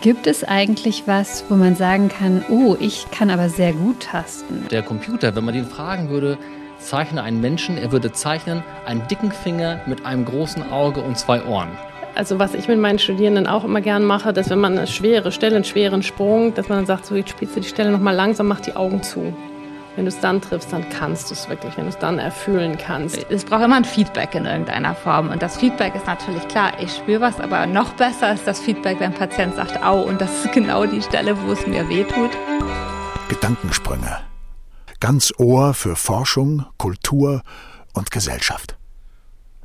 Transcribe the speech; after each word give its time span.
Gibt 0.00 0.26
es 0.26 0.44
eigentlich 0.44 1.04
was, 1.06 1.44
wo 1.48 1.56
man 1.56 1.76
sagen 1.76 2.08
kann, 2.08 2.44
oh, 2.48 2.76
ich 2.80 3.06
kann 3.10 3.30
aber 3.30 3.48
sehr 3.48 3.72
gut 3.72 4.00
tasten? 4.00 4.66
Der 4.70 4.82
Computer, 4.82 5.34
wenn 5.36 5.44
man 5.44 5.54
den 5.54 5.66
fragen 5.66 6.08
würde, 6.08 6.38
zeichne 6.78 7.22
einen 7.22 7.40
Menschen, 7.40 7.76
er 7.76 7.92
würde 7.92 8.12
zeichnen 8.12 8.62
einen 8.86 9.06
dicken 9.08 9.30
Finger 9.30 9.80
mit 9.86 10.06
einem 10.06 10.24
großen 10.24 10.70
Auge 10.70 11.00
und 11.00 11.18
zwei 11.18 11.42
Ohren. 11.44 11.68
Also 12.14 12.38
was 12.38 12.54
ich 12.54 12.68
mit 12.68 12.78
meinen 12.78 12.98
Studierenden 12.98 13.46
auch 13.46 13.64
immer 13.64 13.80
gern 13.80 14.04
mache, 14.04 14.32
dass 14.32 14.48
wenn 14.48 14.60
man 14.60 14.78
eine 14.78 14.86
schwere 14.86 15.32
Stelle, 15.32 15.56
einen 15.56 15.64
schweren 15.64 16.02
Sprung, 16.02 16.54
dass 16.54 16.68
man 16.68 16.78
dann 16.78 16.86
sagt, 16.86 17.06
so 17.06 17.16
jetzt 17.16 17.30
spielst 17.30 17.56
du 17.56 17.60
die 17.60 17.68
Stelle 17.68 17.90
nochmal 17.90 18.14
langsam, 18.14 18.46
mach 18.46 18.60
die 18.60 18.76
Augen 18.76 19.02
zu. 19.02 19.34
Wenn 19.96 20.06
du 20.06 20.08
es 20.08 20.18
dann 20.18 20.40
triffst, 20.40 20.72
dann 20.72 20.88
kannst 20.88 21.30
du 21.30 21.34
es 21.34 21.48
wirklich, 21.48 21.76
wenn 21.76 21.84
du 21.84 21.90
es 21.90 21.98
dann 21.98 22.18
erfüllen 22.18 22.76
kannst. 22.76 23.24
Es 23.30 23.44
braucht 23.44 23.62
immer 23.62 23.76
ein 23.76 23.84
Feedback 23.84 24.34
in 24.34 24.44
irgendeiner 24.44 24.94
Form. 24.94 25.28
Und 25.28 25.40
das 25.40 25.56
Feedback 25.56 25.94
ist 25.94 26.06
natürlich 26.06 26.46
klar, 26.48 26.72
ich 26.80 26.92
spüre 26.96 27.20
was, 27.20 27.38
aber 27.38 27.66
noch 27.66 27.92
besser 27.92 28.34
ist 28.34 28.44
das 28.46 28.58
Feedback, 28.58 28.98
wenn 28.98 29.12
ein 29.12 29.18
Patient 29.18 29.54
sagt, 29.54 29.82
au, 29.84 30.02
und 30.02 30.20
das 30.20 30.44
ist 30.44 30.52
genau 30.52 30.84
die 30.84 31.00
Stelle, 31.00 31.40
wo 31.42 31.52
es 31.52 31.64
mir 31.66 31.88
wehtut. 31.88 32.30
Gedankensprünge. 33.28 34.18
Ganz 34.98 35.32
Ohr 35.38 35.74
für 35.74 35.94
Forschung, 35.94 36.66
Kultur 36.76 37.42
und 37.92 38.10
Gesellschaft. 38.10 38.76